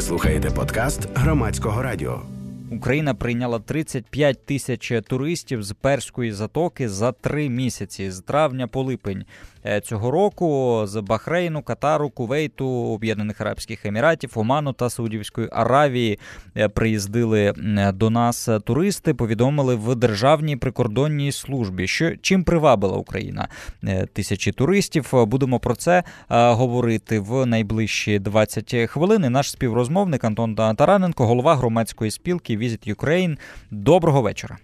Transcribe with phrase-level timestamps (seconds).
[0.00, 2.22] Ви слухаєте подкаст громадського радіо.
[2.70, 9.24] Україна прийняла 35 тисяч туристів з перської затоки за три місяці з травня по липень.
[9.66, 16.18] Е, цього року з Бахрейну, Катару, Кувейту, Об'єднаних Арабських Еміратів, Оману та Саудівської Аравії
[16.56, 17.52] е, приїздили
[17.94, 19.14] до нас туристи.
[19.14, 23.48] Повідомили в державній прикордонній службі, що чим привабила Україна
[23.84, 25.10] е, тисячі туристів.
[25.12, 29.22] Будемо про це говорити в найближчі 20 хвилин.
[29.22, 33.36] Наш співрозмовник Антон Тараненко, голова громадської спілки Visit Ukraine.
[33.70, 34.56] Доброго вечора.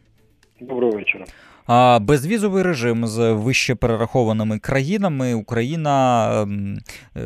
[0.61, 1.25] Доброго вечора.
[1.67, 6.75] А безвізовий режим з вище перерахованими країнами Україна ем,
[7.17, 7.21] е,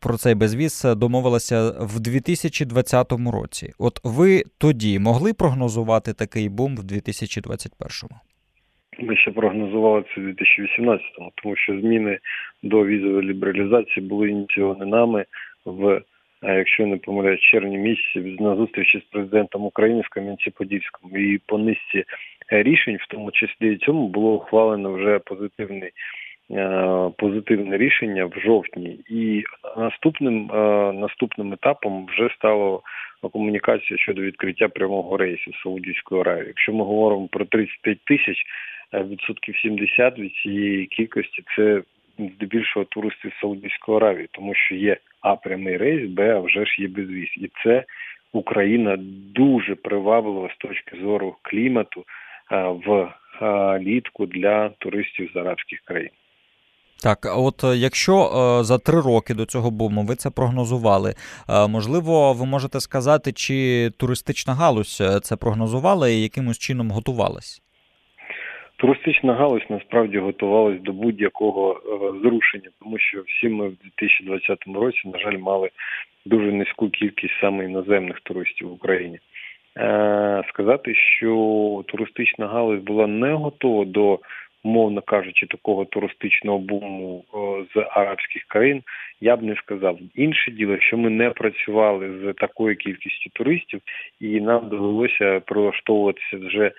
[0.00, 3.72] про цей безвіз домовилася в 2020 році.
[3.78, 8.16] От ви тоді могли прогнозувати такий бум в 2021-му?
[8.98, 12.18] Ми ще прогнозували це в 2018-му, тому що зміни
[12.62, 15.24] до візової лібералізації були ініційовані нами
[15.64, 16.00] в
[16.52, 22.04] якщо не помиляюсь, червні місяці на зустрічі з президентом України в Кам'янці-Подільському і по низці
[22.52, 25.90] е, рішень, в тому числі і цьому було ухвалено вже позитивний.
[26.50, 29.44] Е, позитивне рішення в жовтні, і
[29.76, 32.82] наступним е, наступним етапом вже стало
[33.32, 36.46] комунікація щодо відкриття прямого рейсу з Саудівської Аравії.
[36.46, 38.42] Якщо ми говоримо про 35 тисяч
[38.92, 41.82] відсотків 70 від цієї кількості, це
[42.18, 46.82] здебільшого туристи з Саудівської Аравії, тому що є а прямий рейс, Б, а вже ж
[46.82, 47.28] є безвіз.
[47.36, 47.84] І це
[48.32, 48.96] Україна
[49.34, 52.04] дуже приваблива з точки зору клімату
[52.86, 53.10] в
[53.80, 56.10] літку для туристів з арабських країн.
[57.02, 61.14] Так, от е, якщо е, за три роки до цього буму ви це прогнозували,
[61.48, 67.63] е, можливо, ви можете сказати, чи туристична галузь це прогнозувала і якимось чином готувалась?
[68.76, 75.00] Туристична галузь насправді готувалась до будь-якого е, зрушення, тому що всі ми в 2020 році,
[75.04, 75.70] на жаль, мали
[76.26, 79.18] дуже низьку кількість саме іноземних туристів в Україні.
[79.76, 84.18] Е, сказати, що туристична галузь була не готова до,
[84.64, 87.38] умовно кажучи, такого туристичного буму е,
[87.74, 88.82] з арабських країн,
[89.20, 89.98] я б не сказав.
[90.14, 93.80] Інше діло, що ми не працювали з такою кількістю туристів,
[94.20, 96.72] і нам довелося прилаштовуватися вже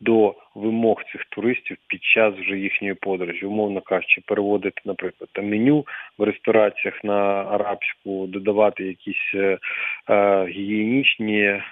[0.00, 5.86] до вимог цих туристів під час вже їхньої подорожі, умовно кажучи, переводити, наприклад, там меню
[6.18, 9.58] в рестораціях на арабську, додавати якісь е,
[10.08, 11.62] е, гігієнічні е,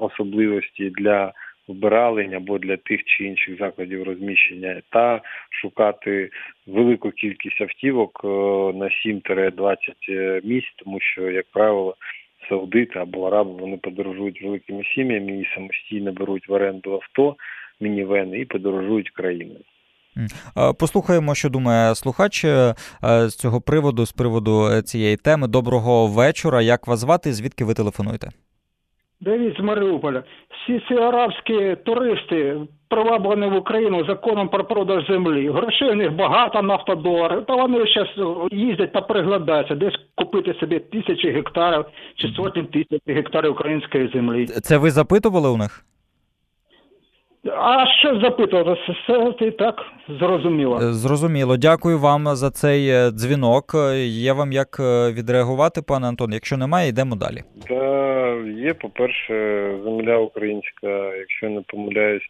[0.00, 1.32] особливості для
[1.70, 5.20] вбиралень або для тих чи інших закладів розміщення, та
[5.50, 6.30] шукати
[6.66, 8.20] велику кількість автівок
[8.74, 9.76] на 7-20
[10.08, 11.96] е, місць, тому що, як правило,
[12.50, 17.36] саудити або араби вони подорожують великими сім'ями і самостійно беруть в оренду авто,
[17.80, 19.60] мінівени і подорожують країною.
[20.80, 25.48] Послухаємо, що думає слухач е, з цього приводу, з приводу цієї теми.
[25.48, 26.62] Доброго вечора.
[26.62, 27.32] Як вас звати?
[27.32, 28.28] Звідки ви телефонуєте?
[29.20, 30.24] Давід з Маріуполя.
[30.50, 32.56] Всі ці арабські туристи
[32.90, 35.50] приваблені в Україну законом про продаж землі.
[35.50, 38.08] Грошей у них багато нафтодоларів, та вони зараз
[38.52, 41.84] їздять та приглядаються, десь купити собі тисячі гектарів
[42.16, 44.46] чи сотні тисяч гектарів української землі.
[44.46, 45.84] Це ви запитували у них?
[47.44, 48.80] А що запитувати?
[48.92, 49.74] Все і так
[50.08, 50.76] зрозуміло.
[50.76, 51.56] Е, зрозуміло.
[51.56, 53.64] Дякую вам за цей е, дзвінок.
[54.04, 56.32] Є вам як е, відреагувати, пане Антон?
[56.32, 57.42] Якщо немає, йдемо далі.
[57.68, 59.34] Да, є, по-перше,
[59.84, 62.22] земля українська, якщо не помиляюсь,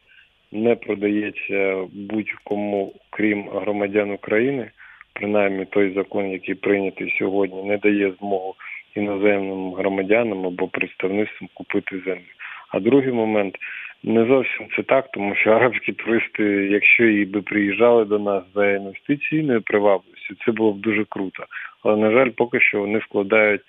[0.53, 4.71] не продається будь-кому, крім громадян України.
[5.13, 8.55] Принаймні той закон, який прийнятий сьогодні, не дає змогу
[8.95, 12.31] іноземним громадянам або представництвам купити землю.
[12.71, 13.57] А другий момент
[14.03, 18.71] не зовсім це так, тому що арабські туристи, якщо і би приїжджали до нас за
[18.71, 21.45] інвестиційною привабливістю, це було б дуже круто.
[21.83, 23.61] Але на жаль, поки що вони вкладають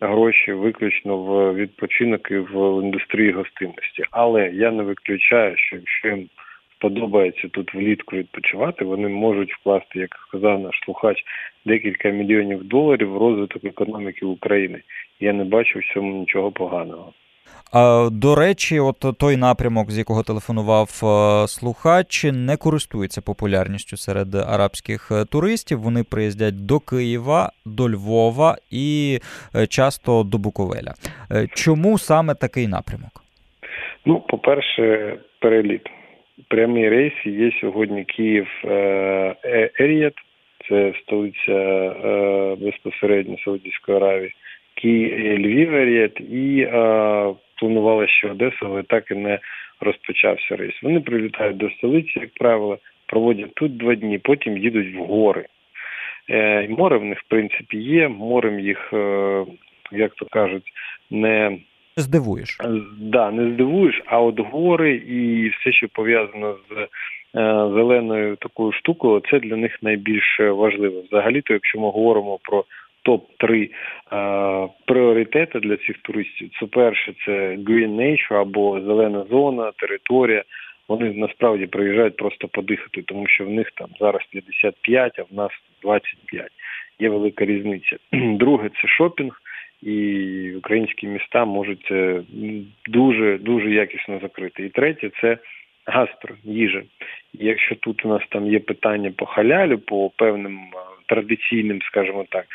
[0.00, 4.04] гроші виключно в відпочинок і в індустрії гостинності.
[4.10, 6.28] Але я не виключаю, що якщо їм
[6.78, 11.24] сподобається тут влітку відпочивати, вони можуть вкласти, як сказав наш слухач,
[11.64, 14.82] декілька мільйонів доларів в розвиток економіки України.
[15.20, 17.12] Я не бачу в цьому нічого поганого.
[18.12, 25.08] До речі, от той напрямок, з якого телефонував е, слухач, не користується популярністю серед арабських
[25.12, 25.78] е, туристів.
[25.78, 29.18] Вони приїздять до Києва, до Львова і
[29.54, 30.92] е, часто до Буковеля.
[31.54, 33.12] Чому саме такий напрямок?
[34.04, 35.82] Ну, по-перше, переліт.
[36.48, 38.46] Прямі рейси є сьогодні Київ
[39.80, 40.14] Еріят,
[40.68, 41.90] це столиця
[42.60, 44.32] безпосередньо Саудівської Аравії.
[44.74, 46.68] Київ Львів Еріят і
[47.56, 49.38] планували ще Одесу, але так і не
[49.80, 50.82] розпочався рейс.
[50.82, 55.46] Вони прилітають до столиці, як правило, проводять тут два дні, потім їдуть в гори.
[56.30, 58.08] Е, море в них в принципі є.
[58.08, 59.44] Морем їх, е,
[59.92, 60.72] як то кажуть,
[61.10, 61.58] не
[61.96, 62.58] здивуєш.
[62.98, 66.88] Да, не здивуєш, а от гори і все, що пов'язано з е,
[67.74, 71.02] зеленою такою штукою, це для них найбільш важливо.
[71.10, 72.64] Взагалі-то, якщо ми говоримо про
[73.06, 73.70] топ 3
[74.12, 80.44] е, пріоритети для цих туристів, це перше це Green Nature або зелена зона, територія.
[80.88, 85.50] Вони насправді приїжджають просто подихати, тому що в них там зараз 55, а в нас
[85.82, 86.46] 25.
[86.98, 87.96] Є велика різниця.
[88.12, 89.40] Друге це шопінг
[89.82, 91.92] і українські міста можуть
[92.88, 94.62] дуже дуже якісно закрити.
[94.66, 95.38] І третє це
[95.86, 96.82] гастро, їжа.
[97.32, 100.76] Якщо тут у нас там є питання по халялю, по певним е,
[101.06, 102.46] традиційним, скажімо так,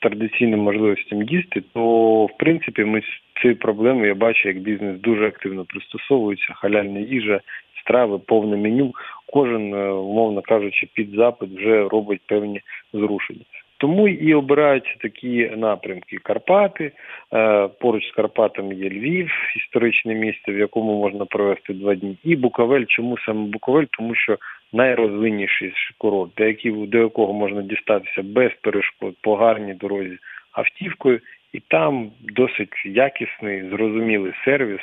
[0.00, 3.02] традиційним можливостям їсти, то в принципі ми
[3.42, 7.40] ці проблеми я бачу, як бізнес дуже активно пристосовується, халяльна їжа,
[7.80, 8.94] страви, повне меню.
[9.32, 12.60] Кожен, умовно кажучи, під запит вже робить певні
[12.92, 13.44] зрушення.
[13.80, 16.92] Тому і обираються такі напрямки: Карпати.
[17.32, 22.16] Е, поруч з Карпатами є Львів, історичне місце, в якому можна провести два дні.
[22.24, 22.84] І Буковель.
[22.88, 23.84] Чому саме Буковель?
[23.90, 24.36] Тому що
[24.72, 30.18] найрозвинніший курорт, до якого, до якого можна дістатися без перешкод по гарній дорозі
[30.52, 31.20] автівкою,
[31.52, 34.80] і там досить якісний, зрозумілий сервіс,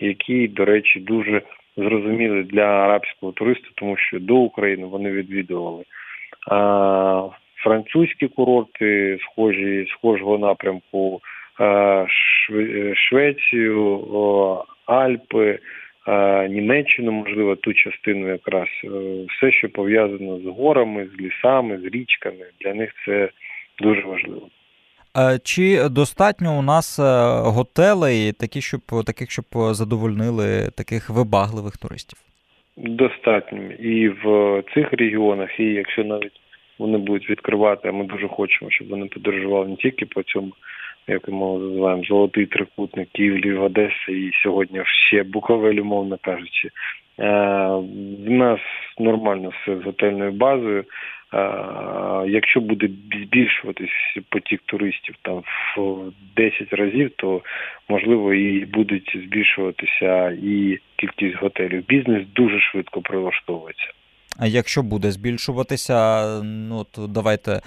[0.00, 1.42] який, до речі, дуже
[1.76, 5.84] зрозумілий для арабського туриста, тому що до України вони відвідували.
[7.56, 11.20] Французькі курорти, схожі схожого напрямку,
[12.94, 14.06] Швецію,
[14.86, 15.58] Альпи,
[16.50, 18.88] Німеччину, можливо, ту частину якраз е,
[19.28, 23.28] все, що пов'язано з горами, з лісами, з річками, для них це
[23.82, 24.48] дуже важливо.
[25.42, 26.98] Чи достатньо у нас
[27.44, 32.18] готелей, такі, щоб таких, щоб задовольнили таких вибагливих туристів?
[32.76, 36.40] Достатньо і в цих регіонах, і якщо навіть
[36.78, 37.88] вони будуть відкривати.
[37.88, 40.52] А ми дуже хочемо, щоб вони подорожували не тільки по цьому,
[41.08, 46.70] як ми називаємо, золотий трикутник Київ, Львів, Одеса і сьогодні ще Буковель, умовно кажучи.
[47.18, 48.60] В нас
[48.98, 50.84] нормально все з готельною базою.
[52.26, 52.88] Якщо буде
[53.24, 55.42] збільшуватись потік туристів там
[55.76, 57.42] в 10 разів, то
[57.88, 61.86] можливо і будуть збільшуватися і кількість готелів.
[61.86, 63.90] Бізнес дуже швидко прилаштовується.
[64.36, 67.60] А якщо буде збільшуватися, ну то давайте е,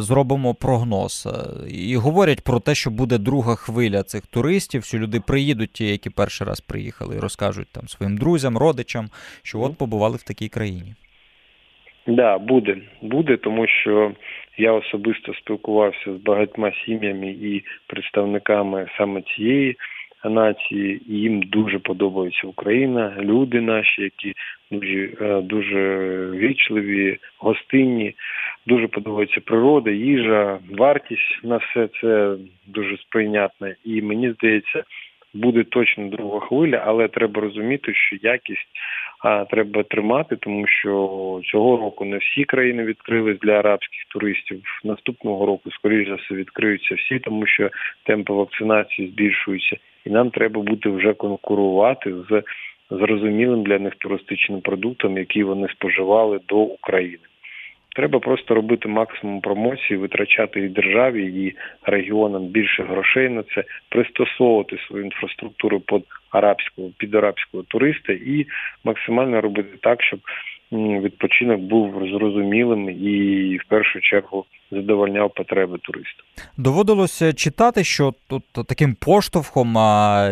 [0.00, 1.28] зробимо прогноз.
[1.70, 6.10] І говорять про те, що буде друга хвиля цих туристів, що люди приїдуть, ті, які
[6.10, 9.08] перший раз приїхали, і розкажуть там своїм друзям, родичам,
[9.42, 10.94] що от побували в такій країні.
[12.06, 14.12] Так, да, буде, буде, тому що
[14.58, 19.76] я особисто спілкувався з багатьма сім'ями і представниками саме цієї
[20.28, 24.34] нації, їм дуже подобається Україна, люди наші, які
[24.70, 28.14] дуже е, дуже вічливі, гостинні,
[28.66, 32.36] дуже подобається природа, їжа, вартість на все це
[32.66, 33.76] дуже сприйнятне.
[33.84, 34.84] І мені здається,
[35.34, 38.68] буде точно друга хвиля, але треба розуміти, що якість
[39.24, 44.62] а, треба тримати, тому що цього року не всі країни відкрились для арабських туристів.
[44.84, 47.70] Наступного року, скоріш за все, відкриються всі, тому що
[48.06, 49.76] темпи вакцинації збільшуються,
[50.06, 52.42] і нам треба буде вже конкурувати з
[52.90, 57.18] зрозумілим для них туристичним продуктом, який вони споживали до України.
[57.96, 64.78] Треба просто робити максимум промоції, витрачати і державі, і регіонам більше грошей на це, пристосовувати
[64.78, 68.46] свою інфраструктуру під арабського під арабського туриста і
[68.84, 70.20] максимально робити так, щоб
[70.72, 76.24] відпочинок був зрозумілим і в першу чергу задовольняв потреби туристів.
[76.56, 79.72] Доводилося читати, що тут таким поштовхом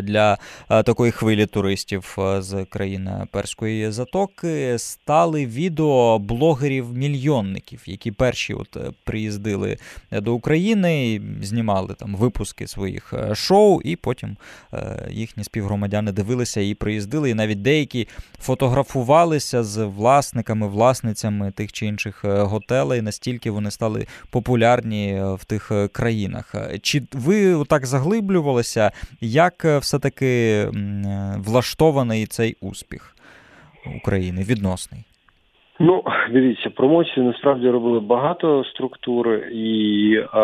[0.03, 8.91] для такої хвилі туристів з країни перської затоки стали відео блогерів-мільйонників, які перші от е,
[9.05, 9.77] приїздили
[10.13, 14.37] до України, знімали там випуски своїх е, шоу, і потім
[14.73, 17.31] е, їхні співгромадяни дивилися і приїздили.
[17.31, 18.09] І навіть деякі
[18.41, 25.73] фотографувалися з власниками, власницями тих чи інших готелей, настільки вони стали популярні е, в тих
[25.73, 26.55] е, країнах.
[26.83, 30.65] Чи ви так заглиблювалися, як е, все-таки
[31.37, 33.17] влаштований цей успіх
[33.97, 35.05] України відносний?
[35.81, 40.41] Ну, дивіться, промоції насправді робили багато структур, і а,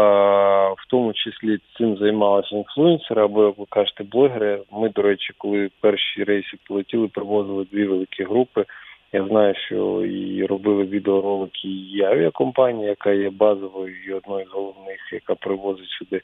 [0.68, 4.60] в тому числі цим займалися інфлюенсери або, як ви кажете, блогери.
[4.72, 8.64] Ми, до речі, коли перші рейси полетіли, привозили дві великі групи.
[9.14, 15.12] Я знаю, що і робили відеоролики і авіакомпанія, яка є базовою і одною з головних,
[15.12, 16.20] яка привозить сюди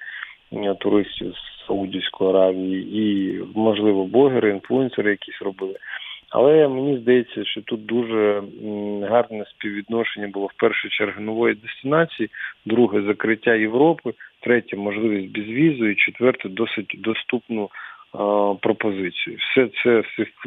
[0.79, 5.75] туристів з Саудівської Аравії, і можливо блогери, інфлюенсери якісь робили.
[6.31, 8.43] Але мені здається, що тут дуже
[9.03, 12.29] гарне співвідношення було в першу чергу нової дестинації,
[12.67, 17.71] друге закриття Європи, третє можливість безвізу, і четверте досить доступну
[18.61, 19.37] пропозицію.
[19.39, 20.03] Все це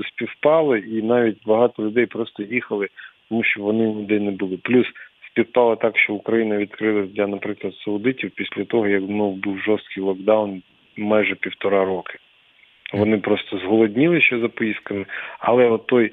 [0.08, 2.88] співпало, і навіть багато людей просто їхали,
[3.30, 4.58] тому що вони ніде не були.
[4.64, 4.88] Плюс
[5.32, 10.62] співпало так, що Україна відкрилась для, наприклад, саудитів після того, як ну, був жорсткий локдаун
[10.98, 12.18] майже півтора роки.
[12.94, 15.06] Вони просто зголодніли ще за поїздками,
[15.40, 16.12] але от той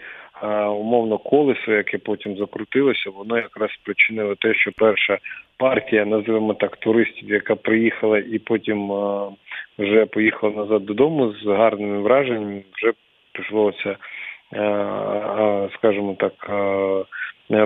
[0.69, 5.19] умовно колесо, яке потім закрутилося, воно якраз спричинило те, що перша
[5.59, 8.93] партія, називаємо так, туристів, яка приїхала і потім
[9.79, 12.93] вже поїхала назад додому з гарними враженнями, вже
[13.33, 13.97] пішло це,
[15.75, 16.51] скажімо так,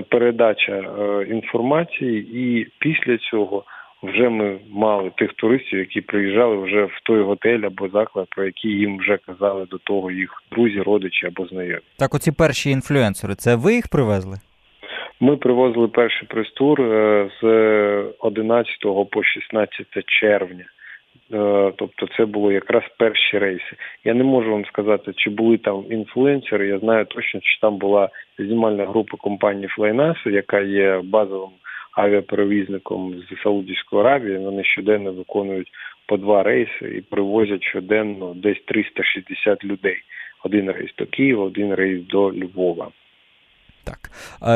[0.09, 0.77] передача
[1.29, 3.63] інформації, і після цього
[4.05, 8.71] вже ми мали тих туристів, які приїжджали вже в той готель або заклад, про який
[8.71, 11.81] їм вже казали до того їх друзі, родичі або знайомі.
[11.99, 14.37] Так, оці перші інфлюенсери, це ви їх привезли?
[15.19, 17.45] Ми привозили перший прес-тур е, з
[18.19, 18.67] 11
[19.11, 20.65] по 16 червня.
[21.33, 23.75] Е, тобто це було якраз перші рейси.
[24.03, 26.67] Я не можу вам сказати, чи були там інфлюенсери.
[26.67, 28.09] Я знаю точно, що там була
[28.39, 31.49] знімальна група компанії Flynas, яка є базовим
[31.95, 34.37] авіаперевізником з Саудівської Аравії.
[34.37, 35.71] Вони щоденно виконують
[36.05, 39.97] по два рейси і привозять щоденно десь 360 людей.
[40.43, 42.91] Один рейс до Києва, один рейс до Львова.
[43.85, 44.11] Так,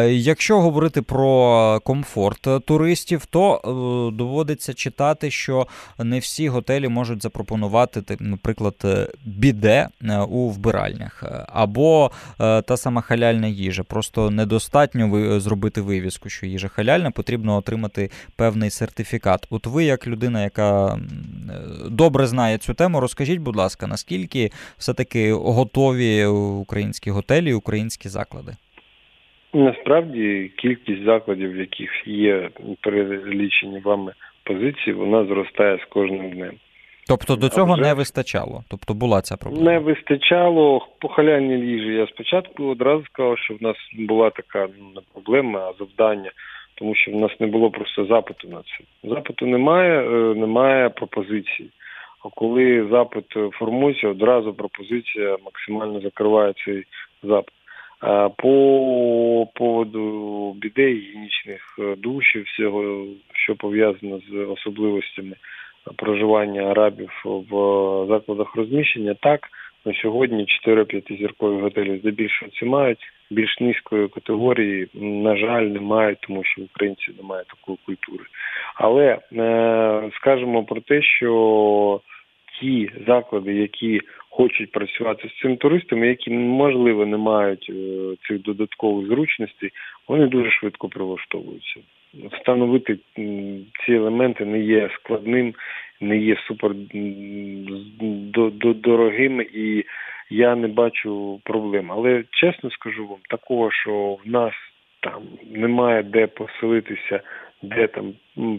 [0.10, 5.68] якщо говорити про комфорт туристів, то е, доводиться читати, що
[6.00, 13.48] не всі готелі можуть запропонувати, наприклад, е, біде е, у вбиральнях, або та сама халяльна
[13.48, 13.84] їжа.
[13.84, 19.48] Просто недостатньо зробити вивіску, що їжа халяльна, потрібно отримати певний сертифікат.
[19.50, 21.00] От ви, як людина, яка
[21.90, 28.56] добре знає цю тему, розкажіть, будь ласка, наскільки все-таки готові українські готелі, українські заклади?
[29.54, 32.50] Насправді кількість закладів, в яких є
[32.82, 34.14] перелічені вами
[34.44, 36.54] позиції, вона зростає з кожним днем.
[37.10, 37.82] Тобто до цього вже...
[37.82, 38.64] не вистачало?
[38.70, 39.72] Тобто була ця проблема?
[39.72, 41.94] Не вистачало по халяльній їжі.
[41.94, 46.32] Я спочатку одразу сказав, що в нас була така ну, не проблема, а завдання,
[46.76, 49.10] тому що в нас не було просто запиту на це.
[49.10, 51.70] Запиту немає, е, немає пропозиції.
[52.26, 56.84] А коли запит формується, одразу пропозиція максимально закриває цей
[57.24, 57.54] запит.
[58.38, 65.36] По поводу біде гігієнічних е, душів, всього, що пов'язано з особливостями
[65.96, 67.52] проживання арабів в
[68.08, 69.48] закладах розміщення, так
[69.86, 73.12] на сьогодні 4-5 зіркові готелі здебільшого це мають.
[73.32, 78.24] Більш низької категорії, на жаль, немає, тому що в українців немає такої культури.
[78.76, 82.02] Але е, скажемо про те, що
[82.60, 89.08] ті заклади, які хочуть працювати з цим туристами, які можливо не мають е, цих додаткових
[89.08, 89.72] зручностей,
[90.08, 91.80] вони дуже швидко прилаштовуються.
[92.32, 92.98] Встановити
[93.86, 95.54] ці елементи не є складним,
[96.02, 96.72] не є супер
[98.76, 99.86] дорогим, і
[100.30, 101.92] я не бачу проблем.
[101.92, 104.54] Але чесно скажу вам, такого, що в нас
[105.00, 107.22] там немає де поселитися
[107.62, 108.14] де там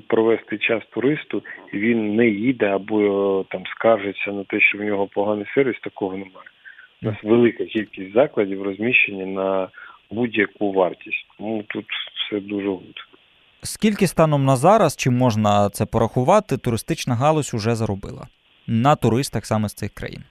[0.06, 1.42] провести час туристу,
[1.72, 5.76] і він не їде або е, там скаржиться на те, що в нього поганий сервіс,
[5.80, 6.48] такого немає.
[7.02, 9.68] У нас велика кількість закладів розміщення на
[10.10, 11.26] будь-яку вартість.
[11.38, 13.06] Тому тут все дуже good.
[13.62, 18.28] Скільки станом на зараз, чи можна це порахувати, туристична галузь уже заробила
[18.66, 20.24] на туристах саме з цих країн?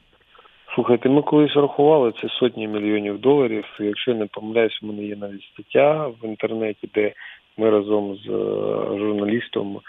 [0.76, 3.66] Слухайте, ми колись рахували це сотні мільйонів доларів.
[3.80, 7.14] Якщо не помиляюсь, у мене є навіть стаття в інтернеті, де
[7.60, 9.80] ми разом з е, журналістом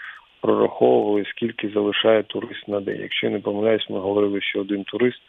[0.41, 2.99] прораховували, скільки залишає турист на день.
[3.01, 5.19] Якщо я не помиляюсь, ми говорили, що один турист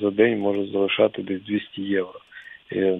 [0.00, 2.20] за день може залишати десь 200 євро.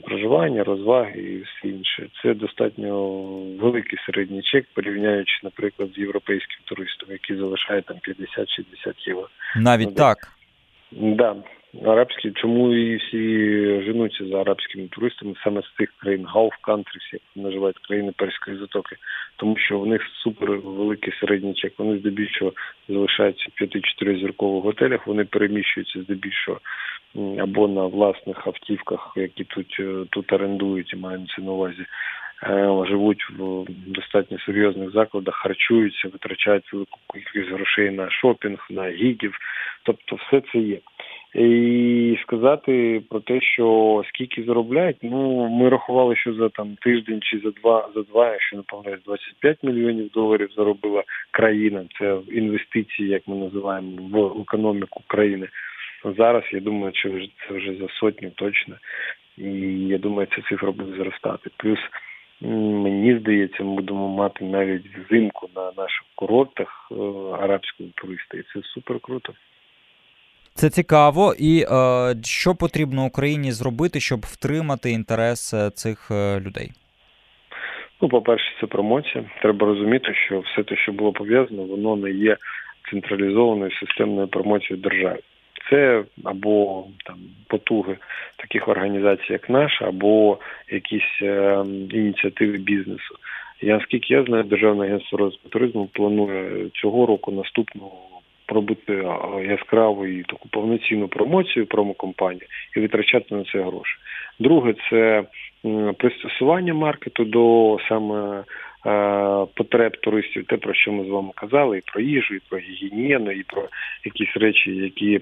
[0.02, 2.08] Проживання, розваги і все інше.
[2.22, 3.10] Це достатньо
[3.60, 9.28] великий середній чек, порівняючи, наприклад, з європейським туристом, який залишає там 50-60 євро.
[9.56, 10.16] Навіть так.
[10.92, 11.36] Да
[11.84, 13.18] арабські, чому і всі
[13.82, 18.96] женуться за арабськими туристами саме з цих країн Gulf countries, як називають країни Перської затоки,
[19.36, 21.72] тому що в них супер великий середній чек.
[21.78, 22.52] Вони здебільшого
[22.88, 25.06] залишаються в 5-4 зіркових готелях.
[25.06, 26.60] Вони переміщуються здебільшого
[27.38, 31.84] або на власних автівках, які тут е, тут орендують і мають на увазі.
[32.42, 39.38] Е, живуть в достатньо серйозних закладах, харчуються, витрачають велику кількість грошей на шопінг, на гідів.
[39.82, 40.78] Тобто, все це є.
[41.34, 47.38] І сказати про те, що скільки заробляють, ну ми рахували, що за там тиждень чи
[47.38, 51.84] за два за два, якщо не помиляюсь, 25 мільйонів доларів заробила країна.
[51.98, 55.48] Це інвестиції, як ми називаємо, в економіку країни.
[56.16, 57.10] Зараз я думаю, що
[57.48, 58.76] це вже за сотню точно,
[59.38, 59.50] і
[59.88, 61.50] я думаю, ця цифра буде зростати.
[61.56, 61.78] Плюс
[62.44, 66.94] Мені здається, ми будемо мати навіть взимку на наших курортах е,
[67.44, 69.32] арабського туриста, і це супер круто.
[70.54, 71.66] Це цікаво, і е,
[72.24, 76.70] що потрібно Україні зробити, щоб втримати інтерес е, цих е, людей?
[78.02, 79.24] Ну, по-перше, це промоція.
[79.42, 82.36] Треба розуміти, що все те, що було пов'язано, воно не є
[82.90, 85.18] централізованою системною промоцією держави.
[85.70, 87.16] Це або там
[87.48, 87.96] потуги
[88.36, 90.38] таких організацій, як наша, або
[90.70, 93.14] якісь е, ініціативи бізнесу.
[93.60, 98.11] Я наскільки я знаю, Державне агентство розвитку туризму планує цього року наступного
[98.52, 99.04] робити
[99.48, 103.96] яскраву і таку повноцінну промоцію промокомпанію і витрачати на це гроші.
[104.38, 105.24] Друге, це
[105.98, 108.44] пристосування маркету до саме
[109.54, 113.30] потреб туристів, те про що ми з вами казали, і про їжу, і про гігієну,
[113.30, 113.68] і про
[114.04, 115.20] якісь речі, які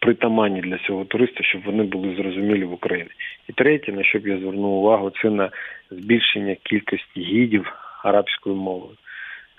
[0.00, 3.10] притаманні для цього туриста, щоб вони були зрозумілі в Україні.
[3.48, 5.50] І третє, на що б я звернув увагу, це на
[5.90, 7.72] збільшення кількості гідів
[8.04, 8.96] арабською мовою.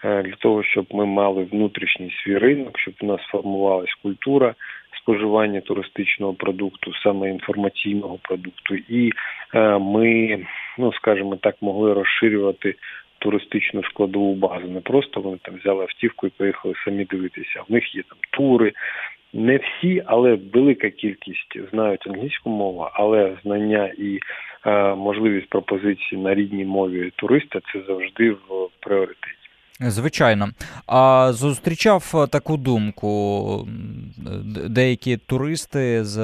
[0.04, 4.56] Е, для того, щоб ми мали внутрішній свій ринок, щоб у нас формувалась культура
[5.02, 9.12] споживання туристичного продукту, саме інформаційного продукту, і
[9.54, 10.40] е, ми,
[10.78, 12.76] ну скажімо так, могли розширювати
[13.20, 14.68] туристичну складову базу.
[14.68, 17.64] Не просто вони там взяли автівку і поїхали самі дивитися.
[17.70, 18.74] В них є там тури.
[19.34, 24.20] Не всі, але велика кількість знають англійську мову, але знання і
[24.66, 29.47] е, можливість пропозиції на рідній мові туриста це завжди в пріоритеті.
[29.80, 30.50] Звичайно.
[30.86, 33.68] А зустрічав таку думку.
[34.70, 36.18] Деякі туристи з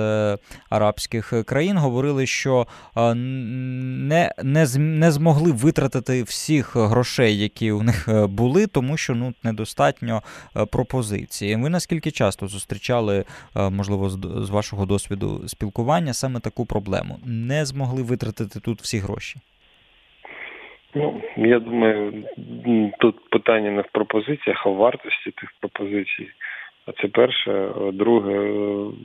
[0.69, 8.67] арабських країн говорили, що не не, не змогли витратити всіх грошей, які у них були,
[8.67, 10.23] тому що ну недостатньо
[10.71, 11.55] пропозиції.
[11.55, 14.09] Ви наскільки часто зустрічали, можливо,
[14.45, 17.19] з вашого досвіду спілкування саме таку проблему?
[17.25, 19.39] Не змогли витратити тут всі гроші?
[20.95, 22.23] Ну, я думаю,
[22.99, 26.27] тут питання не в пропозиціях, а в вартості тих пропозицій.
[26.85, 27.69] А це перше.
[27.93, 28.51] Друге,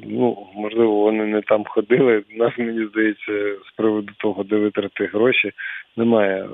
[0.06, 2.22] ну можливо, вони не там ходили.
[2.30, 5.52] Нас мені здається, з приводу того, де витрати гроші,
[5.96, 6.48] немає е,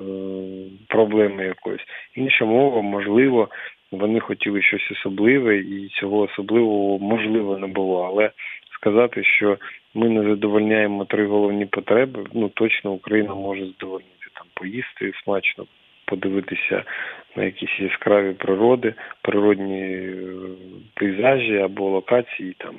[0.89, 1.85] проблеми якоїсь.
[2.15, 3.49] Інша мова, можливо,
[3.93, 8.03] вони хотіли щось особливе, і цього особливого можливо не було.
[8.03, 8.31] Але
[8.75, 9.59] сказати, що
[9.95, 15.67] ми не задовольняємо три головні потреби, ну точно Україна може задовольнити там поїсти смачно,
[16.05, 16.85] подивитися
[17.37, 20.17] на якісь яскраві природи, природні е,
[20.95, 22.75] пейзажі або локації, там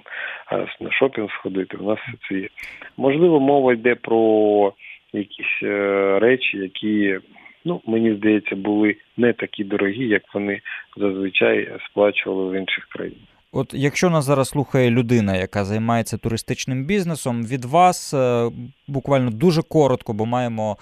[0.81, 1.77] на шопінг сходити.
[1.77, 2.49] У нас все це є.
[2.97, 4.73] Можливо, мова йде про
[5.13, 7.19] якісь е, речі, які.
[7.67, 10.61] Ну, мені здається, були не такі дорогі, як вони
[10.97, 13.19] зазвичай сплачували в інших країнах.
[13.57, 18.51] От якщо нас зараз слухає людина, яка займається туристичним бізнесом, від вас е,
[18.87, 20.77] буквально дуже коротко, бо маємо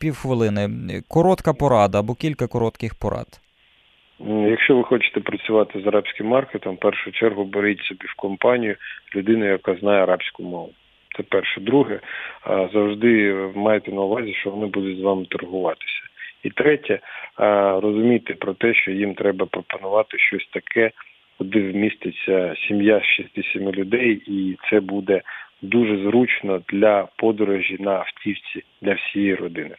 [0.00, 0.68] півхвилини,
[1.08, 3.40] коротка порада або кілька коротких порад.
[4.26, 8.76] Якщо ви хочете працювати з арабським маркетом, в першу чергу беріть собі в компанію
[9.16, 10.70] людину, яка знає арабську мову.
[11.16, 11.60] Це перше.
[11.60, 12.00] Друге,
[12.72, 16.02] завжди майте на увазі, що вони будуть з вами торгуватися.
[16.42, 17.00] І третє,
[17.82, 20.90] розумійте про те, що їм треба пропонувати щось таке,
[21.38, 25.22] куди вміститься сім'я з 6-7 людей, і це буде
[25.62, 29.74] дуже зручно для подорожі на автівці для всієї родини.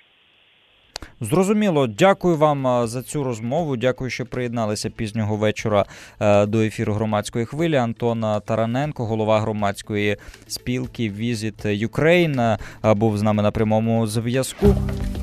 [1.19, 3.77] Зрозуміло, дякую вам за цю розмову.
[3.77, 5.85] Дякую, що приєдналися пізнього вечора
[6.21, 7.75] е, до ефіру громадської хвилі.
[7.75, 10.17] Антона Тараненко, голова громадської
[10.47, 12.57] спілки Visit Ukraine,
[12.95, 14.67] був з нами на прямому зв'язку.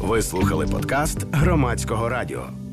[0.03, 2.70] Ви слухали подкаст громадського радіо.